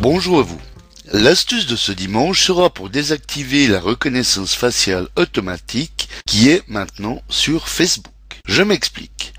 Bonjour 0.00 0.38
à 0.38 0.42
vous. 0.42 0.60
L'astuce 1.12 1.66
de 1.66 1.76
ce 1.76 1.92
dimanche 1.92 2.42
sera 2.42 2.70
pour 2.70 2.88
désactiver 2.88 3.66
la 3.66 3.80
reconnaissance 3.80 4.54
faciale 4.54 5.08
automatique 5.14 6.08
qui 6.24 6.48
est 6.48 6.66
maintenant 6.68 7.20
sur 7.28 7.68
Facebook. 7.68 8.14
Je 8.46 8.62
m'explique. 8.62 9.34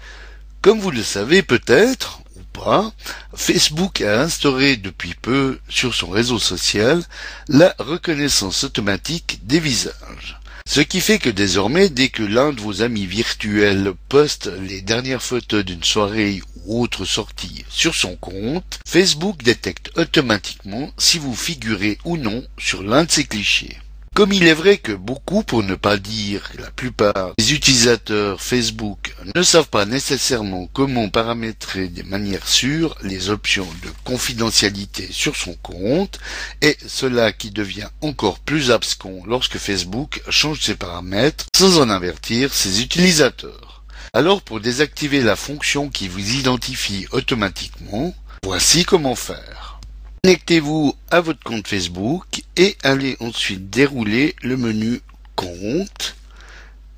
Comme 0.62 0.80
vous 0.80 0.92
le 0.92 1.02
savez 1.02 1.42
peut-être, 1.42 2.22
ou 2.36 2.42
pas, 2.54 2.94
Facebook 3.34 4.02
a 4.02 4.22
instauré 4.22 4.78
depuis 4.78 5.16
peu 5.20 5.58
sur 5.68 5.96
son 5.96 6.10
réseau 6.12 6.38
social 6.38 7.04
la 7.48 7.74
reconnaissance 7.80 8.64
automatique 8.64 9.40
des 9.48 9.60
visages. 9.60 10.40
Ce 10.68 10.80
qui 10.80 11.02
fait 11.02 11.18
que 11.18 11.32
désormais, 11.32 11.90
dès 11.90 12.10
que 12.10 12.22
l'un 12.22 12.54
de 12.54 12.62
vos 12.62 12.84
amis 12.84 13.08
virtuels 13.08 13.94
poste 14.10 14.52
les 14.62 14.82
dernières 14.82 15.24
photos 15.24 15.66
d'une 15.66 15.84
soirée 15.84 16.44
ou 16.66 16.82
autre 16.82 17.06
sortie 17.06 17.66
sur 17.70 17.96
son 17.96 18.16
compte, 18.16 18.80
Facebook 18.88 19.44
détecte 19.44 19.92
automatiquement 19.98 20.92
si 20.98 21.18
vous 21.18 21.36
figurez 21.36 21.98
ou 22.06 22.18
non 22.18 22.44
sur 22.58 22.84
l'un 22.84 23.04
de 23.04 23.12
ces 23.12 23.26
clichés. 23.26 23.78
Comme 24.14 24.34
il 24.34 24.46
est 24.46 24.54
vrai 24.54 24.78
que 24.78 24.92
beaucoup, 24.92 25.42
pour 25.42 25.64
ne 25.64 25.76
pas 25.76 25.96
dire 25.96 26.52
la 26.60 26.70
plupart 26.70 27.32
des 27.38 27.54
utilisateurs 27.54 28.42
Facebook 28.42 29.16
ne 29.34 29.42
savent 29.42 29.70
pas 29.70 29.86
nécessairement 29.86 30.68
comment 30.74 31.08
paramétrer 31.08 31.88
de 31.88 32.04
manière 32.04 32.46
sûre 32.46 32.98
les 33.04 33.30
options 33.30 33.68
de 33.84 33.90
confidentialité 34.04 35.08
sur 35.10 35.38
son 35.38 35.54
compte, 35.54 36.20
et 36.62 36.78
cela 36.86 37.32
qui 37.32 37.52
devient 37.52 37.88
encore 38.02 38.40
plus 38.40 38.70
abscon 38.70 39.24
lorsque 39.26 39.58
Facebook 39.58 40.22
change 40.28 40.60
ses 40.60 40.76
paramètres 40.76 41.46
sans 41.56 41.80
en 41.80 41.90
avertir 41.90 42.54
ses 42.54 42.82
utilisateurs. 42.82 43.81
Alors 44.14 44.42
pour 44.42 44.60
désactiver 44.60 45.22
la 45.22 45.36
fonction 45.36 45.90
qui 45.90 46.08
vous 46.08 46.36
identifie 46.36 47.08
automatiquement, 47.12 48.14
voici 48.44 48.84
comment 48.84 49.16
faire. 49.16 49.80
Connectez-vous 50.24 50.96
à 51.10 51.22
votre 51.22 51.44
compte 51.44 51.68
Facebook 51.68 52.44
et 52.56 52.78
allez 52.84 53.18
ensuite 53.20 53.70
dérouler 53.70 54.36
le 54.44 54.58
menu 54.58 55.02
Compte 55.36 56.16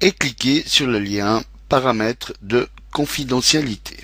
et 0.01 0.11
cliquez 0.11 0.63
sur 0.67 0.87
le 0.87 0.99
lien 0.99 1.43
Paramètres 1.69 2.33
de 2.41 2.67
confidentialité. 2.91 3.95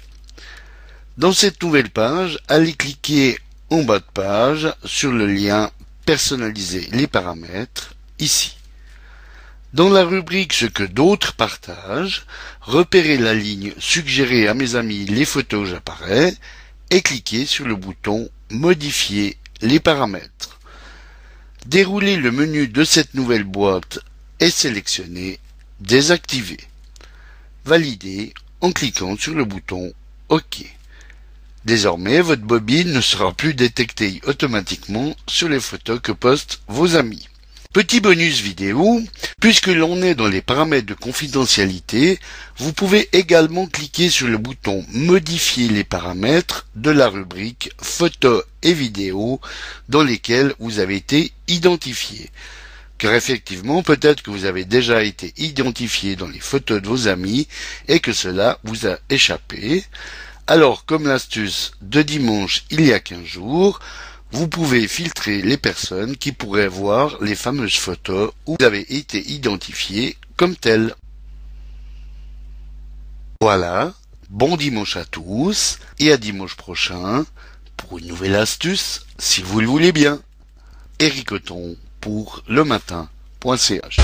Dans 1.18 1.34
cette 1.34 1.62
nouvelle 1.62 1.90
page, 1.90 2.40
allez 2.48 2.74
cliquer 2.74 3.38
en 3.70 3.84
bas 3.84 4.00
de 4.00 4.06
page 4.14 4.74
sur 4.86 5.12
le 5.12 5.28
lien 5.28 5.70
Personnaliser 6.06 6.88
les 6.94 7.08
paramètres 7.08 7.94
ici. 8.20 8.59
Dans 9.74 9.90
la 9.90 10.04
rubrique 10.04 10.54
Ce 10.54 10.66
que 10.66 10.84
d'autres 10.84 11.34
partagent, 11.34 12.26
repérez 12.62 13.18
la 13.18 13.36
ligne 13.36 13.74
Suggérer 13.78 14.48
à 14.48 14.56
mes 14.56 14.76
amis 14.76 15.06
les 15.06 15.26
photos 15.26 15.70
j'apparais 15.70 16.34
et 16.90 17.02
cliquez 17.02 17.46
sur 17.46 17.68
le 17.68 17.76
bouton 17.76 18.30
Modifier 18.50 19.38
les 19.62 19.80
paramètres. 19.80 20.60
Déroulez 21.68 22.16
le 22.16 22.32
menu 22.32 22.68
de 22.68 22.84
cette 22.84 23.14
nouvelle 23.14 23.44
boîte 23.44 24.00
et 24.40 24.50
sélectionnez 24.50 25.40
Désactiver. 25.80 26.58
Validez 27.66 28.34
en 28.62 28.72
cliquant 28.72 29.16
sur 29.18 29.36
le 29.36 29.46
bouton 29.46 29.94
OK. 30.30 30.66
Désormais, 31.66 32.22
votre 32.22 32.42
bobine 32.42 32.92
ne 32.92 33.02
sera 33.02 33.34
plus 33.34 33.54
détectée 33.54 34.20
automatiquement 34.26 35.16
sur 35.28 35.48
les 35.48 35.60
photos 35.60 36.00
que 36.00 36.12
postent 36.12 36.62
vos 36.68 36.96
amis. 36.96 37.28
Petit 37.72 38.00
bonus 38.00 38.42
vidéo, 38.42 39.00
puisque 39.40 39.68
l'on 39.68 40.02
est 40.02 40.16
dans 40.16 40.28
les 40.28 40.42
paramètres 40.42 40.88
de 40.88 40.96
confidentialité, 40.96 42.20
vous 42.58 42.74
pouvez 42.74 43.08
également 43.14 43.68
cliquer 43.68 44.10
sur 44.10 44.28
le 44.28 44.40
bouton 44.40 44.84
Modifier 44.92 45.68
les 45.70 45.84
paramètres 45.84 46.66
de 46.74 46.90
la 46.90 47.10
rubrique 47.10 47.70
Photos 47.80 48.44
et 48.64 48.74
vidéos 48.74 49.40
dans 49.88 50.02
lesquels 50.02 50.56
vous 50.58 50.80
avez 50.80 50.96
été 50.96 51.32
identifié. 51.48 52.32
Car 52.98 53.14
effectivement, 53.14 53.84
peut-être 53.84 54.24
que 54.24 54.32
vous 54.32 54.46
avez 54.46 54.66
déjà 54.66 55.04
été 55.04 55.32
identifié 55.38 56.16
dans 56.16 56.28
les 56.28 56.40
photos 56.40 56.82
de 56.82 56.88
vos 56.88 57.08
amis 57.08 57.48
et 57.88 58.00
que 58.00 58.14
cela 58.14 58.58
vous 58.64 58.88
a 58.88 58.98
échappé. 59.12 59.86
Alors, 60.48 60.86
comme 60.86 61.06
l'astuce 61.06 61.74
de 61.82 62.02
dimanche 62.02 62.64
il 62.72 62.84
y 62.84 62.94
a 62.94 63.00
15 63.00 63.24
jours, 63.24 63.80
vous 64.32 64.48
pouvez 64.48 64.88
filtrer 64.88 65.42
les 65.42 65.58
personnes 65.58 66.16
qui 66.16 66.32
pourraient 66.32 66.68
voir 66.68 67.22
les 67.22 67.36
fameuses 67.36 67.76
photos 67.76 68.32
où 68.46 68.56
vous 68.60 68.66
avez 68.66 68.82
été 68.96 69.20
identifié 69.32 70.18
comme 70.38 70.56
tel. 70.56 70.96
Voilà, 73.42 73.94
bon 74.30 74.58
dimanche 74.58 74.98
à 74.98 75.06
tous 75.06 75.80
et 76.00 76.12
à 76.12 76.18
dimanche 76.18 76.56
prochain 76.56 77.26
pour 77.78 77.98
une 77.98 78.08
nouvelle 78.08 78.36
astuce 78.36 79.06
si 79.18 79.42
vous 79.42 79.62
le 79.62 79.68
voulez 79.68 79.92
bien. 79.92 80.22
Eric 81.00 81.30
pour 82.02 82.44
le 82.48 82.64
matin.ch 82.64 84.00